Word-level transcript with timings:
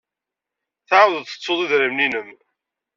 Tɛawded 0.87 1.25
tettud 1.27 1.59
idrimen-nnem. 1.63 2.29